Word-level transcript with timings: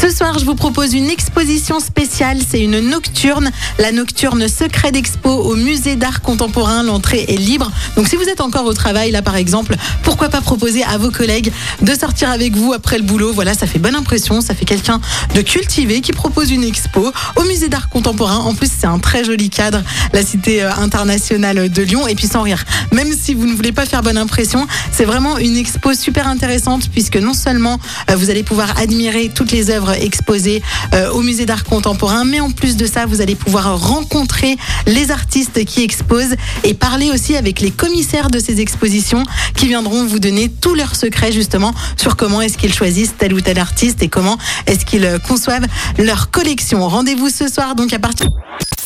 Ce 0.00 0.10
soir, 0.10 0.38
je 0.38 0.44
vous 0.44 0.54
propose 0.54 0.94
une 0.94 1.10
exposition 1.10 1.80
spéciale. 1.80 2.38
C'est 2.48 2.60
une 2.60 2.78
nocturne, 2.78 3.50
la 3.80 3.90
nocturne 3.90 4.46
Secret 4.46 4.92
d'Expo 4.92 5.28
au 5.28 5.56
musée 5.56 5.96
d'art 5.96 6.22
contemporain. 6.22 6.84
L'entrée 6.84 7.24
est 7.26 7.36
libre. 7.36 7.68
Donc, 7.96 8.06
si 8.06 8.14
vous 8.14 8.28
êtes 8.28 8.40
encore 8.40 8.64
au 8.64 8.74
travail, 8.74 9.10
là 9.10 9.22
par 9.22 9.34
exemple, 9.34 9.74
pourquoi 10.04 10.28
pas 10.28 10.40
proposer 10.40 10.84
à 10.84 10.98
vos 10.98 11.10
collègues 11.10 11.52
de 11.82 11.92
sortir 11.94 12.30
avec 12.30 12.54
vous 12.54 12.72
après 12.72 12.96
le 12.98 13.02
boulot? 13.02 13.32
Voilà, 13.32 13.54
ça 13.54 13.66
fait 13.66 13.80
bonne 13.80 13.96
impression. 13.96 14.40
Ça 14.40 14.54
fait 14.54 14.64
quelqu'un 14.64 15.00
de 15.34 15.40
cultivé 15.40 16.00
qui 16.00 16.12
propose 16.12 16.52
une 16.52 16.62
expo 16.62 17.12
au 17.34 17.42
musée 17.42 17.68
d'art 17.68 17.88
contemporain. 17.88 18.36
En 18.36 18.54
plus, 18.54 18.70
c'est 18.70 18.86
un 18.86 19.00
très 19.00 19.24
joli 19.24 19.50
cadre, 19.50 19.82
la 20.12 20.22
cité 20.22 20.62
euh, 20.62 20.72
internationale 20.76 21.70
de 21.70 21.82
Lyon. 21.82 22.06
Et 22.06 22.14
puis, 22.14 22.28
sans 22.28 22.42
rire, 22.42 22.64
même 22.92 23.12
si 23.12 23.34
vous 23.34 23.46
ne 23.46 23.54
voulez 23.54 23.72
pas 23.72 23.84
faire 23.84 24.04
bonne 24.04 24.18
impression, 24.18 24.64
c'est 24.92 25.04
vraiment 25.04 25.38
une 25.38 25.56
expo 25.56 25.92
super 25.92 26.28
intéressante 26.28 26.88
puisque 26.88 27.16
non 27.16 27.34
seulement 27.34 27.80
euh, 28.10 28.14
vous 28.14 28.30
allez 28.30 28.44
pouvoir 28.44 28.78
admirer 28.78 29.32
toutes 29.34 29.50
les 29.50 29.70
œuvres 29.70 29.87
exposées 29.92 30.62
euh, 30.94 31.10
au 31.10 31.22
musée 31.22 31.46
d'art 31.46 31.64
contemporain, 31.64 32.24
mais 32.24 32.40
en 32.40 32.50
plus 32.50 32.76
de 32.76 32.86
ça, 32.86 33.06
vous 33.06 33.20
allez 33.20 33.34
pouvoir 33.34 33.80
rencontrer 33.80 34.56
les 34.86 35.10
artistes 35.10 35.64
qui 35.64 35.82
exposent 35.82 36.36
et 36.64 36.74
parler 36.74 37.10
aussi 37.10 37.36
avec 37.36 37.60
les 37.60 37.70
commissaires 37.70 38.30
de 38.30 38.38
ces 38.38 38.60
expositions 38.60 39.22
qui 39.54 39.66
viendront 39.66 40.06
vous 40.06 40.18
donner 40.18 40.48
tous 40.48 40.74
leurs 40.74 40.96
secrets 40.96 41.32
justement 41.32 41.74
sur 41.96 42.16
comment 42.16 42.40
est-ce 42.40 42.58
qu'ils 42.58 42.74
choisissent 42.74 43.14
tel 43.18 43.32
ou 43.34 43.40
tel 43.40 43.58
artiste 43.58 44.02
et 44.02 44.08
comment 44.08 44.38
est-ce 44.66 44.84
qu'ils 44.84 45.04
euh, 45.04 45.18
conçoivent 45.18 45.66
leur 45.98 46.30
collection. 46.30 46.86
Rendez-vous 46.88 47.30
ce 47.30 47.48
soir 47.48 47.74
donc 47.74 47.92
à 47.92 47.98
partir 47.98 48.28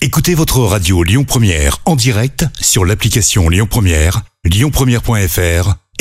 Écoutez 0.00 0.34
votre 0.34 0.58
radio 0.60 1.02
Lyon 1.02 1.24
Première 1.24 1.78
en 1.84 1.94
direct 1.94 2.44
sur 2.60 2.84
l'application 2.84 3.48
Lyon 3.48 3.68
Première, 3.70 4.22
lyonpremière.fr 4.44 5.74